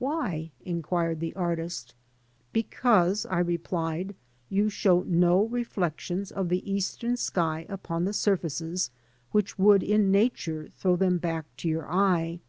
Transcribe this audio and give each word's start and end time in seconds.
''Why?'' 0.00 0.52
inquired 0.64 1.20
the 1.20 1.34
artist. 1.36 1.94
"Because," 2.50 3.26
I 3.26 3.40
replied, 3.40 4.14
"you 4.48 4.70
show 4.70 5.02
no 5.02 5.44
reflections 5.48 6.32
of 6.32 6.48
the 6.48 6.64
eastern 6.72 7.18
sky 7.18 7.66
upon 7.68 8.06
the 8.06 8.14
surfaces 8.14 8.90
which 9.32 9.58
would 9.58 9.82
in 9.82 10.10
Nature 10.10 10.70
throw 10.78 10.96
them 10.96 11.18
back 11.18 11.44
to 11.58 11.68
your 11.68 11.92
eye.' 11.92 12.40